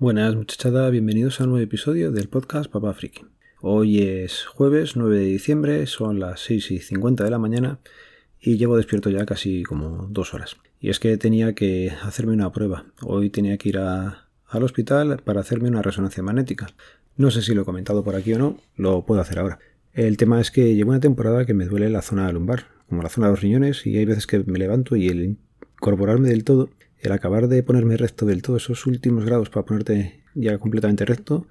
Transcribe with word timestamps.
Buenas 0.00 0.36
muchachada, 0.36 0.90
bienvenidos 0.90 1.40
a 1.40 1.42
un 1.42 1.50
nuevo 1.50 1.64
episodio 1.64 2.12
del 2.12 2.28
podcast 2.28 2.70
Papá 2.70 2.94
Friki. 2.94 3.22
Hoy 3.60 3.98
es 3.98 4.44
jueves 4.44 4.94
9 4.94 5.18
de 5.18 5.24
diciembre, 5.24 5.86
son 5.86 6.20
las 6.20 6.38
6 6.42 6.70
y 6.70 6.78
50 6.78 7.24
de 7.24 7.30
la 7.30 7.40
mañana 7.40 7.80
y 8.40 8.58
llevo 8.58 8.76
despierto 8.76 9.10
ya 9.10 9.26
casi 9.26 9.64
como 9.64 10.06
dos 10.08 10.34
horas. 10.34 10.56
Y 10.80 10.90
es 10.90 11.00
que 11.00 11.16
tenía 11.16 11.52
que 11.56 11.90
hacerme 12.04 12.32
una 12.32 12.52
prueba. 12.52 12.84
Hoy 13.02 13.28
tenía 13.30 13.58
que 13.58 13.70
ir 13.70 13.78
al 13.78 14.62
hospital 14.62 15.20
para 15.24 15.40
hacerme 15.40 15.68
una 15.68 15.82
resonancia 15.82 16.22
magnética. 16.22 16.68
No 17.16 17.32
sé 17.32 17.42
si 17.42 17.52
lo 17.52 17.62
he 17.62 17.64
comentado 17.64 18.04
por 18.04 18.14
aquí 18.14 18.34
o 18.34 18.38
no, 18.38 18.56
lo 18.76 19.04
puedo 19.04 19.20
hacer 19.20 19.40
ahora. 19.40 19.58
El 19.94 20.16
tema 20.16 20.40
es 20.40 20.52
que 20.52 20.76
llevo 20.76 20.90
una 20.90 21.00
temporada 21.00 21.44
que 21.44 21.54
me 21.54 21.64
duele 21.64 21.90
la 21.90 22.02
zona 22.02 22.30
lumbar, 22.30 22.66
como 22.88 23.02
la 23.02 23.08
zona 23.08 23.26
de 23.26 23.32
los 23.32 23.40
riñones, 23.40 23.84
y 23.84 23.98
hay 23.98 24.04
veces 24.04 24.28
que 24.28 24.44
me 24.46 24.60
levanto 24.60 24.94
y 24.94 25.08
el 25.08 25.36
incorporarme 25.80 26.28
del 26.28 26.44
todo 26.44 26.70
el 27.00 27.12
acabar 27.12 27.48
de 27.48 27.62
ponerme 27.62 27.96
recto 27.96 28.26
del 28.26 28.42
todo, 28.42 28.56
esos 28.56 28.86
últimos 28.86 29.24
grados 29.24 29.50
para 29.50 29.64
ponerte 29.64 30.22
ya 30.34 30.58
completamente 30.58 31.04
recto, 31.04 31.46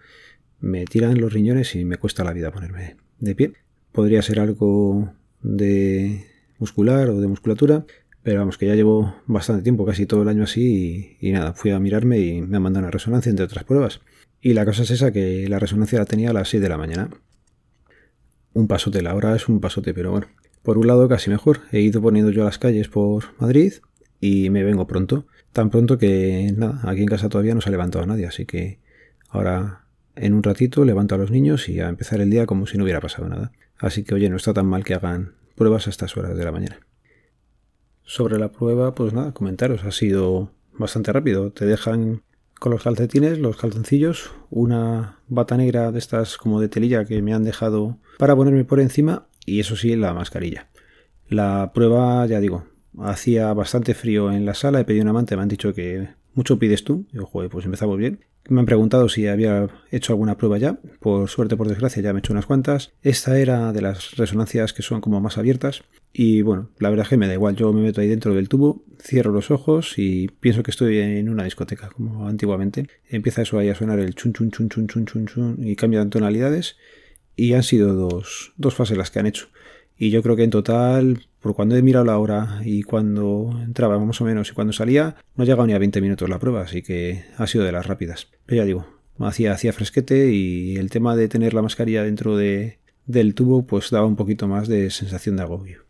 me 0.60 0.86
tiran 0.86 1.20
los 1.20 1.32
riñones 1.32 1.76
y 1.76 1.86
me 1.86 1.98
cuesta 1.98 2.24
la 2.24 2.34
vida 2.34 2.52
ponerme 2.52 2.98
de 3.20 3.36
pie. 3.36 3.54
Podría 3.92 4.22
ser 4.22 4.40
algo 4.40 5.14
de 5.42 6.26
muscular 6.60 7.10
o 7.10 7.20
de 7.20 7.28
musculatura, 7.28 7.86
pero 8.24 8.40
vamos, 8.40 8.58
que 8.58 8.68
ya 8.68 8.76
llevo 8.76 9.16
bastante 9.26 9.64
tiempo, 9.64 9.86
casi 9.86 10.06
todo 10.06 10.24
el 10.24 10.28
año 10.28 10.44
así, 10.44 11.18
y, 11.22 11.32
nada, 11.32 11.54
fui 11.54 11.72
a 11.72 11.80
mirarme 11.80 12.20
y 12.20 12.42
me 12.42 12.58
han 12.58 12.64
mandado 12.64 12.84
una 12.84 12.92
resonancia, 12.92 13.30
entre 13.30 13.46
otras 13.46 13.64
pruebas. 13.64 14.02
Y 14.42 14.54
la 14.54 14.66
cosa 14.66 14.84
es 14.84 14.92
esa, 14.92 15.12
que 15.12 15.48
la 15.48 15.60
resonancia 15.60 16.00
la 16.00 16.06
tenía 16.06 16.32
a 16.32 16.34
las 16.34 16.50
6 16.50 16.62
de 16.62 16.70
la 16.70 16.78
mañana. 16.78 17.10
Un 18.54 18.68
pasote, 18.68 19.02
la 19.02 19.16
hora 19.16 19.36
es 19.36 19.48
un 19.48 19.62
pasote, 19.62 19.94
pero 19.94 20.12
bueno. 20.12 20.28
Por 20.62 20.78
un 20.78 20.88
lado 20.88 21.08
casi 21.08 21.30
mejor, 21.30 21.62
he 21.72 21.80
ido 21.80 22.02
poniendo 22.02 22.32
yo 22.32 22.42
a 22.42 22.46
las 22.46 22.58
calles 22.58 22.90
por 22.90 23.24
Madrid 23.40 23.76
y 24.20 24.50
me 24.50 24.64
vengo 24.64 24.88
pronto. 24.88 25.26
Tan 25.52 25.70
pronto 25.70 25.98
que 25.98 26.54
nada, 26.56 26.82
aquí 26.84 27.02
en 27.02 27.08
casa 27.08 27.30
todavía 27.30 27.56
no 27.56 27.62
se 27.62 27.70
ha 27.70 27.72
levantado 27.72 28.06
nadie, 28.06 28.28
así 28.28 28.46
que 28.46 28.80
ahora 29.30 29.86
en 30.16 30.34
un 30.34 30.44
ratito 30.44 30.84
levanto 30.86 31.16
a 31.16 31.18
los 31.18 31.32
niños 31.32 31.70
y 31.70 31.80
a 31.80 31.90
empezar 31.90 32.22
el 32.22 32.30
día 32.30 32.46
como 32.46 32.68
si 32.68 32.78
no 32.78 32.84
hubiera 32.84 33.02
pasado 33.02 33.30
nada. 33.30 33.52
Así 33.78 34.04
que 34.04 34.16
oye, 34.16 34.30
no 34.30 34.38
está 34.38 34.54
tan 34.54 34.66
mal 34.66 34.84
que 34.84 34.96
hagan 34.96 35.36
pruebas 35.56 35.88
a 35.88 35.90
estas 35.90 36.18
horas 36.18 36.36
de 36.36 36.44
la 36.44 36.52
mañana. 36.52 36.80
Sobre 38.04 38.40
la 38.40 38.52
prueba, 38.52 38.96
pues 38.96 39.14
nada, 39.14 39.34
comentaros, 39.34 39.84
ha 39.84 39.92
sido 39.92 40.52
bastante 40.74 41.12
rápido. 41.12 41.52
Te 41.52 41.66
dejan 41.66 42.24
con 42.60 42.72
los 42.72 42.84
calcetines, 42.84 43.38
los 43.38 43.58
calzoncillos, 43.58 44.32
una 44.50 45.20
bata 45.28 45.58
negra 45.58 45.92
de 45.92 46.00
estas 46.00 46.38
como 46.38 46.60
de 46.60 46.70
telilla 46.70 47.06
que 47.06 47.22
me 47.22 47.34
han 47.34 47.44
dejado 47.44 47.98
para 48.18 48.36
ponerme 48.36 48.66
por 48.66 48.80
encima 48.80 49.28
y 49.46 49.60
eso 49.60 49.76
sí, 49.76 49.96
la 49.96 50.14
mascarilla. 50.14 50.70
La 51.28 51.72
prueba, 51.74 52.26
ya 52.26 52.40
digo, 52.40 52.66
Hacía 53.00 53.54
bastante 53.54 53.94
frío 53.94 54.32
en 54.32 54.46
la 54.46 54.54
sala, 54.54 54.80
he 54.80 54.86
pedido 54.86 55.04
un 55.04 55.10
amante, 55.10 55.36
me 55.36 55.44
han 55.44 55.50
dicho 55.50 55.74
que 55.74 56.10
mucho 56.38 56.60
pides 56.60 56.84
tú. 56.84 57.08
Yo, 57.12 57.26
joder, 57.26 57.50
pues 57.50 57.66
empezamos 57.66 57.98
bien. 57.98 58.20
Me 58.48 58.60
han 58.60 58.66
preguntado 58.66 59.10
si 59.10 59.28
había 59.28 59.68
hecho 59.92 60.14
alguna 60.14 60.38
prueba 60.38 60.58
ya. 60.58 60.78
Por 61.00 61.28
suerte, 61.30 61.58
por 61.58 61.68
desgracia, 61.68 62.02
ya 62.02 62.14
me 62.14 62.20
he 62.20 62.22
hecho 62.22 62.32
unas 62.32 62.46
cuantas. 62.46 62.94
Esta 63.02 63.38
era 63.40 63.74
de 63.74 63.82
las 63.82 64.16
resonancias 64.16 64.72
que 64.72 64.84
son 64.84 65.02
como 65.02 65.20
más 65.20 65.38
abiertas. 65.38 65.84
Y 66.14 66.44
bueno, 66.44 66.70
la 66.80 66.90
verdad 66.90 67.06
es 67.06 67.10
que 67.10 67.18
me 67.18 67.28
da 67.28 67.34
igual. 67.34 67.56
Yo 67.56 67.74
me 67.74 67.82
meto 67.82 68.02
ahí 68.02 68.08
dentro 68.08 68.34
del 68.34 68.50
tubo, 68.50 68.84
cierro 69.02 69.32
los 69.32 69.52
ojos 69.52 69.96
y 69.98 70.28
pienso 70.28 70.64
que 70.64 70.72
estoy 70.72 71.00
en 71.00 71.28
una 71.28 71.44
discoteca, 71.44 71.90
como 71.90 72.28
antiguamente. 72.28 72.88
Empieza 73.10 73.42
eso 73.42 73.60
ahí 73.60 73.70
a 73.70 73.76
sonar 73.76 74.00
el 74.00 74.16
chun 74.16 74.32
chun 74.32 74.52
chun 74.52 74.70
chun 74.70 74.88
chun 74.88 75.06
chun 75.06 75.26
chun 75.26 75.58
y 75.60 75.76
cambia 75.76 76.04
de 76.04 76.10
tonalidades. 76.10 76.78
Y 77.36 77.54
han 77.54 77.64
sido 77.64 77.94
dos, 77.96 78.54
dos 78.58 78.76
fases 78.76 78.98
las 78.98 79.12
que 79.12 79.20
han 79.20 79.28
hecho. 79.28 79.48
Y 79.98 80.12
yo 80.12 80.22
creo 80.22 80.36
que 80.36 80.44
en 80.44 80.52
total, 80.52 81.28
por 81.48 81.56
cuando 81.56 81.78
he 81.78 81.82
mirado 81.82 82.04
la 82.04 82.18
hora 82.18 82.60
y 82.66 82.84
cuando 82.84 83.58
entraba 83.64 83.98
más 84.00 84.20
o 84.20 84.26
menos 84.26 84.50
y 84.50 84.54
cuando 84.54 84.74
salía, 84.74 85.16
no 85.36 85.44
ha 85.44 85.46
llegado 85.46 85.66
ni 85.66 85.72
a 85.72 85.80
20 85.80 86.02
minutos 86.02 86.28
la 86.30 86.40
prueba, 86.40 86.62
así 86.62 86.82
que 86.82 87.24
ha 87.38 87.48
sido 87.48 87.64
de 87.64 87.72
las 87.72 87.88
rápidas. 87.88 88.28
Pero 88.46 88.58
ya 88.58 88.66
digo, 88.66 88.86
hacía, 89.18 89.56
fresquete 89.56 90.34
y 90.34 90.76
el 90.76 90.90
tema 90.90 91.16
de 91.16 91.30
tener 91.30 91.54
la 91.54 91.62
mascarilla 91.62 92.04
dentro 92.04 92.36
de, 92.36 92.80
del 93.06 93.34
tubo 93.34 93.66
pues 93.66 93.92
daba 93.92 94.06
un 94.06 94.18
poquito 94.18 94.50
más 94.50 94.68
de 94.68 94.90
sensación 94.90 95.38
de 95.38 95.44
agobio. 95.44 95.86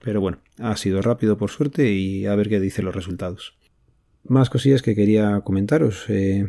Pero 0.00 0.20
bueno, 0.20 0.38
ha 0.58 0.76
sido 0.76 1.00
rápido 1.02 1.38
por 1.38 1.50
suerte 1.50 1.92
y 1.92 2.26
a 2.26 2.34
ver 2.34 2.48
qué 2.48 2.58
dicen 2.58 2.84
los 2.84 2.94
resultados. 2.94 3.56
Más 4.24 4.50
cosillas 4.50 4.82
que 4.82 4.96
quería 4.96 5.40
comentaros. 5.42 6.06
Eh, 6.08 6.48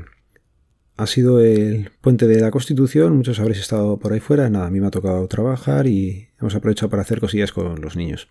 ha 0.95 1.05
sido 1.05 1.41
el 1.41 1.91
puente 2.01 2.25
de 2.27 2.41
la 2.41 2.49
Constitución, 2.49 3.17
muchos 3.17 3.39
habréis 3.39 3.59
estado 3.59 3.99
por 3.99 4.13
ahí 4.13 4.19
fuera, 4.19 4.49
nada, 4.49 4.65
a 4.65 4.71
mí 4.71 4.79
me 4.79 4.87
ha 4.87 4.91
tocado 4.91 5.27
trabajar 5.27 5.85
y 5.85 6.29
hemos 6.41 6.55
aprovechado 6.55 6.89
para 6.89 7.03
hacer 7.03 7.19
cosillas 7.19 7.51
con 7.51 7.79
los 7.81 7.95
niños. 7.95 8.27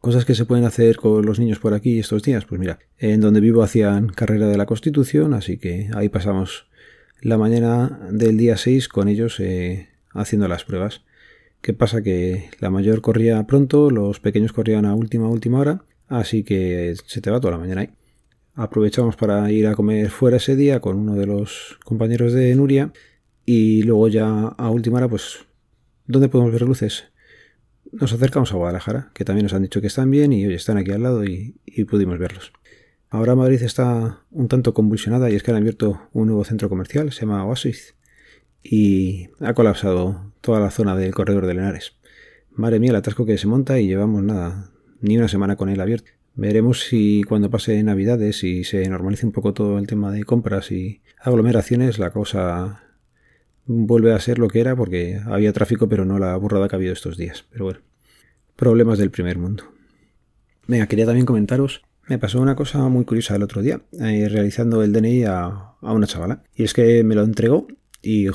Cosas 0.00 0.24
que 0.24 0.34
se 0.34 0.46
pueden 0.46 0.64
hacer 0.64 0.96
con 0.96 1.24
los 1.26 1.38
niños 1.38 1.58
por 1.58 1.74
aquí 1.74 1.98
estos 1.98 2.22
días, 2.22 2.46
pues 2.46 2.58
mira, 2.58 2.78
en 2.98 3.20
donde 3.20 3.40
vivo 3.40 3.62
hacían 3.62 4.08
carrera 4.08 4.48
de 4.48 4.56
la 4.56 4.66
Constitución, 4.66 5.34
así 5.34 5.58
que 5.58 5.90
ahí 5.94 6.08
pasamos 6.08 6.66
la 7.20 7.36
mañana 7.36 8.08
del 8.10 8.38
día 8.38 8.56
6 8.56 8.88
con 8.88 9.08
ellos 9.08 9.38
eh, 9.40 9.88
haciendo 10.12 10.48
las 10.48 10.64
pruebas. 10.64 11.02
¿Qué 11.60 11.74
pasa? 11.74 12.02
Que 12.02 12.48
la 12.60 12.70
mayor 12.70 13.02
corría 13.02 13.46
pronto, 13.46 13.90
los 13.90 14.20
pequeños 14.20 14.54
corrían 14.54 14.86
a 14.86 14.94
última, 14.94 15.28
última 15.28 15.58
hora, 15.58 15.84
así 16.08 16.44
que 16.44 16.94
se 17.06 17.20
te 17.20 17.30
va 17.30 17.40
toda 17.40 17.52
la 17.52 17.58
mañana 17.58 17.82
ahí 17.82 17.90
aprovechamos 18.54 19.16
para 19.16 19.50
ir 19.50 19.66
a 19.66 19.74
comer 19.74 20.10
fuera 20.10 20.36
ese 20.36 20.56
día 20.56 20.80
con 20.80 20.98
uno 20.98 21.14
de 21.14 21.26
los 21.26 21.78
compañeros 21.84 22.32
de 22.32 22.54
Nuria 22.54 22.92
y 23.46 23.82
luego 23.84 24.08
ya 24.08 24.28
a 24.28 24.70
última 24.70 24.98
hora 24.98 25.08
pues 25.08 25.46
¿dónde 26.06 26.28
podemos 26.28 26.52
ver 26.52 26.62
luces? 26.62 27.04
Nos 27.92 28.12
acercamos 28.12 28.52
a 28.52 28.56
Guadalajara, 28.56 29.10
que 29.14 29.24
también 29.24 29.46
nos 29.46 29.52
han 29.52 29.62
dicho 29.62 29.80
que 29.80 29.88
están 29.88 30.10
bien 30.10 30.32
y 30.32 30.46
hoy 30.46 30.54
están 30.54 30.78
aquí 30.78 30.92
al 30.92 31.02
lado 31.02 31.24
y, 31.24 31.56
pudimos 31.88 32.18
verlos. 32.18 32.52
Ahora 33.08 33.34
Madrid 33.34 33.60
está 33.62 34.20
un 34.30 34.46
tanto 34.46 34.74
convulsionada 34.74 35.28
y 35.28 35.34
es 35.34 35.42
que 35.42 35.50
han 35.50 35.56
abierto 35.56 36.08
un 36.12 36.28
nuevo 36.28 36.44
centro 36.44 36.68
comercial, 36.68 37.10
se 37.10 37.22
llama 37.22 37.44
Oasis, 37.44 37.96
y 38.62 39.30
ha 39.40 39.54
colapsado 39.54 40.32
toda 40.40 40.60
la 40.60 40.70
zona 40.70 40.94
del 40.94 41.12
corredor 41.14 41.46
de 41.46 41.54
Lenares. 41.54 41.96
Madre 42.52 42.78
mía, 42.78 42.90
el 42.90 42.96
atasco 42.96 43.26
que 43.26 43.38
se 43.38 43.48
monta 43.48 43.80
y 43.80 43.88
llevamos 43.88 44.22
nada, 44.22 44.70
ni 45.00 45.18
una 45.18 45.26
semana 45.26 45.56
con 45.56 45.68
él 45.68 45.80
abierto. 45.80 46.12
Veremos 46.36 46.84
si 46.84 47.24
cuando 47.24 47.50
pase 47.50 47.82
Navidades 47.82 48.44
y 48.44 48.62
se 48.62 48.88
normalice 48.88 49.26
un 49.26 49.32
poco 49.32 49.52
todo 49.52 49.78
el 49.78 49.88
tema 49.88 50.12
de 50.12 50.22
compras 50.22 50.70
y 50.70 51.00
aglomeraciones, 51.18 51.98
la 51.98 52.10
cosa 52.12 52.84
vuelve 53.72 54.12
a 54.12 54.20
ser 54.20 54.38
lo 54.38 54.48
que 54.48 54.60
era 54.60 54.74
porque 54.74 55.20
había 55.26 55.52
tráfico 55.52 55.88
pero 55.88 56.04
no 56.04 56.18
la 56.18 56.36
burrada 56.36 56.68
que 56.68 56.76
ha 56.76 56.78
habido 56.78 56.92
estos 56.92 57.16
días. 57.16 57.46
Pero 57.50 57.66
bueno, 57.66 57.80
problemas 58.56 58.98
del 58.98 59.10
primer 59.10 59.38
mundo. 59.38 59.64
Venga, 60.66 60.86
quería 60.86 61.06
también 61.06 61.26
comentaros, 61.26 61.82
me 62.08 62.18
pasó 62.18 62.40
una 62.40 62.56
cosa 62.56 62.88
muy 62.88 63.04
curiosa 63.04 63.36
el 63.36 63.42
otro 63.42 63.62
día, 63.62 63.82
eh, 64.00 64.28
realizando 64.28 64.82
el 64.82 64.92
DNI 64.92 65.24
a, 65.24 65.44
a, 65.80 65.92
una 65.92 66.06
chavala. 66.06 66.42
Y 66.54 66.64
es 66.64 66.74
que 66.74 67.02
me 67.04 67.14
lo 67.14 67.22
entregó 67.22 67.66
y, 68.02 68.28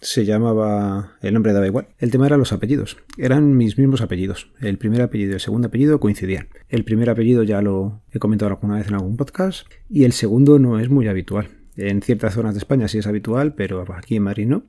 se 0.00 0.24
llamaba, 0.24 1.16
el 1.22 1.32
nombre 1.32 1.52
daba 1.52 1.66
igual. 1.66 1.88
El 1.98 2.10
tema 2.10 2.26
era 2.26 2.36
los 2.36 2.52
apellidos. 2.52 2.98
Eran 3.16 3.56
mis 3.56 3.78
mismos 3.78 4.00
apellidos. 4.00 4.50
El 4.60 4.76
primer 4.76 5.00
apellido 5.00 5.30
y 5.30 5.34
el 5.34 5.40
segundo 5.40 5.68
apellido 5.68 6.00
coincidían. 6.00 6.48
El 6.68 6.84
primer 6.84 7.08
apellido 7.08 7.42
ya 7.44 7.62
lo 7.62 8.02
he 8.10 8.18
comentado 8.18 8.50
alguna 8.50 8.76
vez 8.76 8.88
en 8.88 8.94
algún 8.94 9.16
podcast 9.16 9.66
y 9.88 10.04
el 10.04 10.12
segundo 10.12 10.58
no 10.58 10.80
es 10.80 10.90
muy 10.90 11.06
habitual. 11.06 11.50
En 11.76 12.02
ciertas 12.02 12.34
zonas 12.34 12.54
de 12.54 12.58
España 12.58 12.88
sí 12.88 12.98
es 12.98 13.06
habitual, 13.06 13.54
pero 13.54 13.84
aquí 13.94 14.16
en 14.16 14.24
Madrid 14.24 14.46
no. 14.46 14.64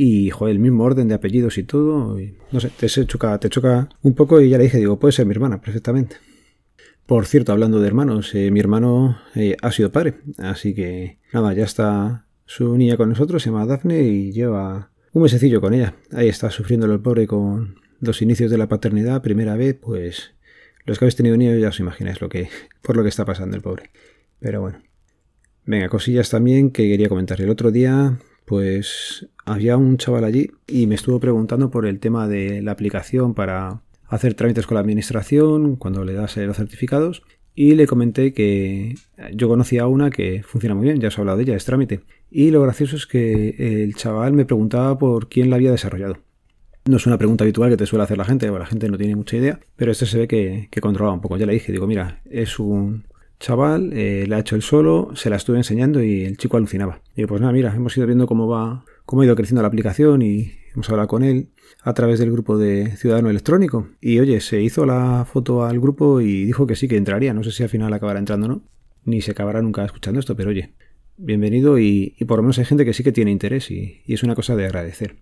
Y, 0.00 0.30
el 0.30 0.60
mismo 0.60 0.84
orden 0.84 1.08
de 1.08 1.16
apellidos 1.16 1.58
y 1.58 1.64
todo. 1.64 2.16
no 2.52 2.60
sé, 2.60 2.70
te 2.70 2.86
choca, 2.86 3.36
te 3.40 3.50
choca 3.50 3.88
un 4.02 4.14
poco 4.14 4.40
y 4.40 4.48
ya 4.48 4.56
le 4.56 4.64
dije, 4.64 4.78
digo, 4.78 5.00
puede 5.00 5.10
ser 5.10 5.26
mi 5.26 5.32
hermana, 5.32 5.60
perfectamente. 5.60 6.16
Por 7.04 7.26
cierto, 7.26 7.50
hablando 7.50 7.80
de 7.80 7.88
hermanos, 7.88 8.32
eh, 8.36 8.52
mi 8.52 8.60
hermano 8.60 9.18
eh, 9.34 9.56
ha 9.60 9.72
sido 9.72 9.90
padre, 9.90 10.20
así 10.36 10.72
que 10.72 11.18
nada, 11.32 11.52
ya 11.52 11.64
está 11.64 12.26
su 12.44 12.76
niña 12.76 12.96
con 12.96 13.08
nosotros, 13.08 13.42
se 13.42 13.50
llama 13.50 13.66
Daphne 13.66 14.02
y 14.02 14.30
lleva 14.30 14.92
un 15.12 15.22
mesecillo 15.22 15.60
con 15.60 15.74
ella. 15.74 15.96
Ahí 16.12 16.28
está 16.28 16.50
sufriendo 16.52 16.86
el 16.86 17.00
pobre 17.00 17.26
con 17.26 17.80
los 17.98 18.22
inicios 18.22 18.52
de 18.52 18.58
la 18.58 18.68
paternidad, 18.68 19.20
primera 19.20 19.56
vez, 19.56 19.74
pues 19.74 20.34
los 20.84 20.98
que 20.98 21.06
habéis 21.06 21.16
tenido 21.16 21.36
niños 21.36 21.60
ya 21.60 21.70
os 21.70 21.80
imagináis 21.80 22.20
lo 22.20 22.28
que, 22.28 22.48
por 22.82 22.96
lo 22.96 23.02
que 23.02 23.08
está 23.08 23.24
pasando 23.24 23.56
el 23.56 23.62
pobre. 23.62 23.90
Pero 24.38 24.60
bueno. 24.60 24.80
Venga, 25.64 25.88
cosillas 25.88 26.30
también 26.30 26.70
que 26.70 26.88
quería 26.88 27.08
comentar. 27.08 27.40
El 27.40 27.50
otro 27.50 27.70
día, 27.70 28.18
pues 28.48 29.28
había 29.44 29.76
un 29.76 29.98
chaval 29.98 30.24
allí 30.24 30.50
y 30.66 30.86
me 30.86 30.94
estuvo 30.94 31.20
preguntando 31.20 31.70
por 31.70 31.86
el 31.86 32.00
tema 32.00 32.26
de 32.26 32.62
la 32.62 32.72
aplicación 32.72 33.34
para 33.34 33.82
hacer 34.06 34.32
trámites 34.34 34.66
con 34.66 34.76
la 34.76 34.80
administración 34.80 35.76
cuando 35.76 36.02
le 36.04 36.14
das 36.14 36.36
los 36.38 36.56
certificados 36.56 37.22
y 37.54 37.74
le 37.74 37.86
comenté 37.86 38.32
que 38.32 38.94
yo 39.34 39.48
conocía 39.48 39.86
una 39.86 40.10
que 40.10 40.42
funciona 40.44 40.74
muy 40.74 40.84
bien, 40.84 41.00
ya 41.00 41.08
os 41.08 41.18
he 41.18 41.20
hablado 41.20 41.38
de 41.38 41.44
ella, 41.44 41.56
es 41.56 41.64
trámite. 41.64 42.00
Y 42.30 42.50
lo 42.50 42.62
gracioso 42.62 42.96
es 42.96 43.06
que 43.06 43.56
el 43.58 43.94
chaval 43.96 44.32
me 44.32 44.44
preguntaba 44.44 44.96
por 44.96 45.28
quién 45.28 45.50
la 45.50 45.56
había 45.56 45.72
desarrollado. 45.72 46.18
No 46.86 46.96
es 46.96 47.06
una 47.06 47.18
pregunta 47.18 47.44
habitual 47.44 47.70
que 47.70 47.76
te 47.76 47.84
suele 47.84 48.04
hacer 48.04 48.16
la 48.16 48.24
gente, 48.24 48.48
la 48.48 48.64
gente 48.64 48.88
no 48.88 48.96
tiene 48.96 49.16
mucha 49.16 49.36
idea, 49.36 49.60
pero 49.76 49.92
este 49.92 50.06
se 50.06 50.18
ve 50.18 50.28
que, 50.28 50.68
que 50.70 50.80
controlaba 50.80 51.14
un 51.14 51.20
poco. 51.20 51.36
Ya 51.36 51.46
le 51.46 51.52
dije, 51.52 51.72
digo, 51.72 51.86
mira, 51.86 52.22
es 52.30 52.58
un 52.60 53.04
chaval, 53.40 53.92
eh, 53.92 54.26
le 54.26 54.34
ha 54.34 54.38
hecho 54.38 54.56
el 54.56 54.62
solo, 54.62 55.10
se 55.14 55.30
la 55.30 55.36
estuve 55.36 55.58
enseñando 55.58 56.02
y 56.02 56.24
el 56.24 56.36
chico 56.36 56.56
alucinaba. 56.56 57.02
Y 57.14 57.26
pues 57.26 57.40
nada, 57.40 57.52
mira, 57.52 57.74
hemos 57.74 57.96
ido 57.96 58.06
viendo 58.06 58.26
cómo 58.26 58.48
va, 58.48 58.84
cómo 59.04 59.22
ha 59.22 59.24
ido 59.24 59.36
creciendo 59.36 59.62
la 59.62 59.68
aplicación 59.68 60.22
y 60.22 60.52
hemos 60.74 60.88
hablado 60.90 61.08
con 61.08 61.22
él 61.22 61.50
a 61.82 61.94
través 61.94 62.18
del 62.18 62.32
grupo 62.32 62.58
de 62.58 62.96
Ciudadano 62.96 63.30
Electrónico. 63.30 63.88
Y 64.00 64.18
oye, 64.20 64.40
se 64.40 64.62
hizo 64.62 64.86
la 64.86 65.24
foto 65.30 65.64
al 65.64 65.80
grupo 65.80 66.20
y 66.20 66.44
dijo 66.44 66.66
que 66.66 66.76
sí, 66.76 66.88
que 66.88 66.96
entraría. 66.96 67.32
No 67.34 67.42
sé 67.44 67.52
si 67.52 67.62
al 67.62 67.68
final 67.68 67.92
acabará 67.92 68.18
entrando 68.18 68.46
o 68.46 68.48
no, 68.48 68.62
ni 69.04 69.20
se 69.20 69.32
acabará 69.32 69.62
nunca 69.62 69.84
escuchando 69.84 70.20
esto, 70.20 70.36
pero 70.36 70.50
oye, 70.50 70.74
bienvenido 71.16 71.78
y, 71.78 72.16
por 72.26 72.38
lo 72.38 72.42
menos 72.42 72.58
hay 72.58 72.64
gente 72.64 72.84
que 72.84 72.92
sí 72.92 73.02
que 73.02 73.12
tiene 73.12 73.30
interés 73.30 73.70
y, 73.70 74.02
y 74.04 74.14
es 74.14 74.22
una 74.22 74.34
cosa 74.34 74.56
de 74.56 74.64
agradecer. 74.64 75.16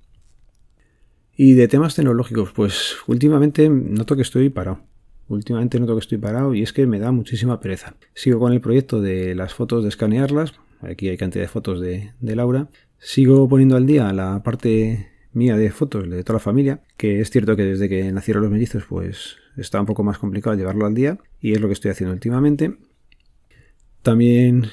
Y 1.37 1.53
de 1.53 1.69
temas 1.69 1.95
tecnológicos, 1.95 2.53
pues 2.53 2.97
últimamente 3.07 3.69
noto 3.69 4.17
que 4.17 4.23
estoy 4.23 4.49
parado. 4.49 4.81
Últimamente 5.29 5.81
noto 5.81 5.95
que 5.95 6.01
estoy 6.01 6.19
parado 6.19 6.55
y 6.55 6.63
es 6.63 6.73
que 6.73 6.87
me 6.87 6.99
da 6.99 7.11
muchísima 7.11 7.61
pereza. 7.61 7.97
Sigo 8.15 8.39
con 8.39 8.53
el 8.53 8.61
proyecto 8.61 9.01
de 9.01 9.35
las 9.35 9.55
fotos, 9.55 9.83
de 9.83 9.89
escanearlas. 9.89 10.55
Aquí 10.81 11.09
hay 11.09 11.17
cantidad 11.17 11.45
de 11.45 11.49
fotos 11.49 11.81
de, 11.81 12.13
Laura. 12.21 12.69
Sigo 12.99 13.49
poniendo 13.49 13.77
al 13.77 13.87
día 13.87 14.13
la 14.13 14.43
parte 14.43 15.09
mía 15.33 15.57
de 15.57 15.71
fotos 15.71 16.09
de 16.09 16.23
toda 16.23 16.35
la 16.35 16.41
familia, 16.41 16.83
que 16.97 17.21
es 17.21 17.31
cierto 17.31 17.57
que 17.57 17.65
desde 17.65 17.89
que 17.89 18.11
nacieron 18.13 18.43
los 18.43 18.53
mellizos 18.53 18.85
pues 18.89 19.37
está 19.57 19.81
un 19.81 19.87
poco 19.87 20.03
más 20.03 20.19
complicado 20.19 20.57
llevarlo 20.57 20.87
al 20.87 20.95
día 20.95 21.19
y 21.41 21.53
es 21.53 21.61
lo 21.61 21.67
que 21.67 21.75
estoy 21.75 21.91
haciendo 21.91 22.15
últimamente. 22.15 22.77
También 24.03 24.67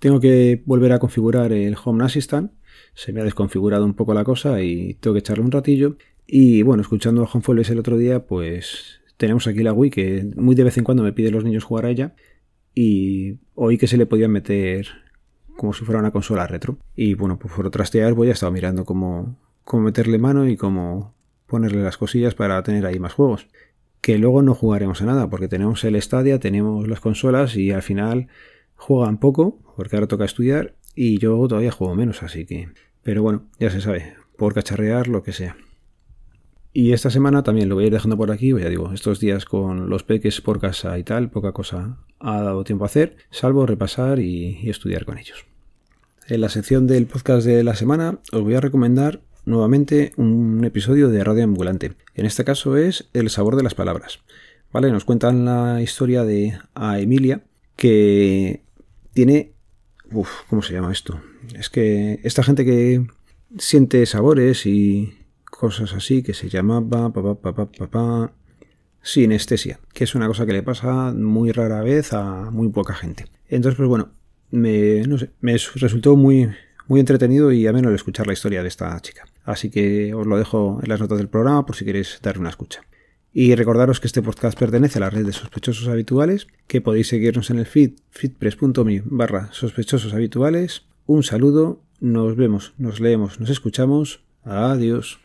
tengo 0.00 0.18
que 0.18 0.62
volver 0.66 0.92
a 0.92 0.98
configurar 0.98 1.52
el 1.52 1.76
Home 1.84 2.04
Assistant. 2.04 2.50
Se 2.94 3.12
me 3.12 3.20
ha 3.20 3.24
desconfigurado 3.24 3.84
un 3.84 3.94
poco 3.94 4.14
la 4.14 4.24
cosa 4.24 4.60
y 4.62 4.94
tengo 4.94 5.14
que 5.14 5.20
echarle 5.20 5.44
un 5.44 5.52
ratillo. 5.52 5.96
Y 6.26 6.62
bueno, 6.62 6.82
escuchando 6.82 7.22
a 7.22 7.30
Home 7.32 7.62
el 7.62 7.78
otro 7.78 7.96
día, 7.96 8.26
pues 8.26 9.01
tenemos 9.22 9.46
aquí 9.46 9.62
la 9.62 9.72
Wii 9.72 9.90
que 9.92 10.32
muy 10.34 10.56
de 10.56 10.64
vez 10.64 10.76
en 10.78 10.82
cuando 10.82 11.04
me 11.04 11.12
pide 11.12 11.30
los 11.30 11.44
niños 11.44 11.62
jugar 11.62 11.86
a 11.86 11.90
ella 11.90 12.16
y 12.74 13.38
oí 13.54 13.78
que 13.78 13.86
se 13.86 13.96
le 13.96 14.04
podía 14.04 14.26
meter 14.26 14.88
como 15.56 15.72
si 15.72 15.84
fuera 15.84 16.00
una 16.00 16.10
consola 16.10 16.48
retro. 16.48 16.78
Y 16.96 17.14
bueno, 17.14 17.38
pues 17.38 17.54
por 17.54 17.70
trastear 17.70 18.14
voy 18.14 18.30
a 18.30 18.32
estar 18.32 18.50
mirando 18.50 18.84
cómo, 18.84 19.38
cómo 19.62 19.84
meterle 19.84 20.18
mano 20.18 20.48
y 20.48 20.56
cómo 20.56 21.14
ponerle 21.46 21.84
las 21.84 21.98
cosillas 21.98 22.34
para 22.34 22.60
tener 22.64 22.84
ahí 22.84 22.98
más 22.98 23.12
juegos. 23.12 23.46
Que 24.00 24.18
luego 24.18 24.42
no 24.42 24.56
jugaremos 24.56 25.00
a 25.02 25.04
nada 25.04 25.30
porque 25.30 25.46
tenemos 25.46 25.84
el 25.84 26.02
Stadia, 26.02 26.40
tenemos 26.40 26.88
las 26.88 26.98
consolas 26.98 27.54
y 27.54 27.70
al 27.70 27.82
final 27.82 28.26
juegan 28.74 29.18
poco 29.18 29.60
porque 29.76 29.94
ahora 29.94 30.08
toca 30.08 30.24
estudiar 30.24 30.74
y 30.96 31.18
yo 31.18 31.46
todavía 31.46 31.70
juego 31.70 31.94
menos, 31.94 32.24
así 32.24 32.44
que... 32.44 32.70
Pero 33.04 33.22
bueno, 33.22 33.44
ya 33.60 33.70
se 33.70 33.80
sabe, 33.80 34.14
por 34.36 34.52
cacharrear 34.52 35.06
lo 35.06 35.22
que 35.22 35.32
sea. 35.32 35.56
Y 36.74 36.92
esta 36.92 37.10
semana 37.10 37.42
también 37.42 37.68
lo 37.68 37.74
voy 37.74 37.84
a 37.84 37.86
ir 37.88 37.92
dejando 37.92 38.16
por 38.16 38.30
aquí, 38.30 38.50
ya 38.58 38.68
digo, 38.70 38.92
estos 38.94 39.20
días 39.20 39.44
con 39.44 39.90
los 39.90 40.04
peques 40.04 40.40
por 40.40 40.58
casa 40.58 40.98
y 40.98 41.04
tal, 41.04 41.30
poca 41.30 41.52
cosa 41.52 41.98
ha 42.18 42.40
dado 42.40 42.64
tiempo 42.64 42.84
a 42.84 42.86
hacer, 42.86 43.16
salvo 43.30 43.66
repasar 43.66 44.20
y, 44.20 44.70
estudiar 44.70 45.04
con 45.04 45.18
ellos. 45.18 45.44
En 46.28 46.40
la 46.40 46.48
sección 46.48 46.86
del 46.86 47.06
podcast 47.06 47.44
de 47.44 47.62
la 47.62 47.74
semana 47.74 48.20
os 48.32 48.42
voy 48.42 48.54
a 48.54 48.60
recomendar 48.60 49.20
nuevamente 49.44 50.12
un 50.16 50.64
episodio 50.64 51.08
de 51.08 51.22
Radio 51.22 51.44
Ambulante. 51.44 51.92
En 52.14 52.24
este 52.24 52.44
caso 52.44 52.76
es 52.78 53.10
El 53.12 53.28
sabor 53.28 53.56
de 53.56 53.64
las 53.64 53.74
palabras. 53.74 54.20
¿Vale? 54.72 54.90
Nos 54.90 55.04
cuentan 55.04 55.44
la 55.44 55.82
historia 55.82 56.24
de 56.24 56.58
a 56.74 56.98
Emilia, 56.98 57.42
que 57.76 58.62
tiene... 59.12 59.52
Uf, 60.10 60.30
¿cómo 60.48 60.62
se 60.62 60.72
llama 60.72 60.92
esto? 60.92 61.20
Es 61.54 61.68
que 61.68 62.20
esta 62.22 62.42
gente 62.42 62.64
que 62.64 63.04
siente 63.58 64.06
sabores 64.06 64.64
y 64.64 65.12
cosas 65.62 65.94
así 65.94 66.24
que 66.24 66.34
se 66.34 66.48
llamaba 66.48 67.12
pa, 67.12 68.32
sinestesia, 69.00 69.78
que 69.94 70.02
es 70.02 70.16
una 70.16 70.26
cosa 70.26 70.44
que 70.44 70.52
le 70.52 70.64
pasa 70.64 71.12
muy 71.12 71.52
rara 71.52 71.82
vez 71.82 72.12
a 72.14 72.50
muy 72.50 72.68
poca 72.70 72.94
gente. 72.94 73.26
Entonces, 73.46 73.76
pues 73.76 73.88
bueno, 73.88 74.10
me, 74.50 75.04
resultó 75.76 76.16
muy, 76.16 76.50
muy 76.88 76.98
entretenido 76.98 77.52
y 77.52 77.68
a 77.68 77.72
menos 77.72 77.92
escuchar 77.92 78.26
la 78.26 78.32
historia 78.32 78.62
de 78.62 78.68
esta 78.68 78.98
chica. 79.02 79.24
Así 79.44 79.70
que 79.70 80.12
os 80.14 80.26
lo 80.26 80.36
dejo 80.36 80.80
en 80.82 80.88
las 80.88 80.98
notas 80.98 81.18
del 81.18 81.28
programa 81.28 81.64
por 81.64 81.76
si 81.76 81.84
queréis 81.84 82.18
darle 82.20 82.40
una 82.40 82.50
escucha. 82.50 82.82
Y 83.32 83.54
recordaros 83.54 84.00
que 84.00 84.08
este 84.08 84.20
podcast 84.20 84.58
pertenece 84.58 84.98
a 84.98 85.02
la 85.02 85.10
red 85.10 85.24
de 85.24 85.32
sospechosos 85.32 85.86
habituales, 85.86 86.48
que 86.66 86.80
podéis 86.80 87.06
seguirnos 87.06 87.50
en 87.50 87.60
el 87.60 87.66
feed 87.66 87.92
feedpress.me 88.10 89.04
barra 89.04 89.52
sospechosos 89.52 90.12
habituales. 90.12 90.86
Un 91.06 91.22
saludo, 91.22 91.84
nos 92.00 92.34
vemos, 92.34 92.74
nos 92.78 92.98
leemos, 92.98 93.38
nos 93.38 93.48
escuchamos. 93.48 94.24
Adiós. 94.42 95.20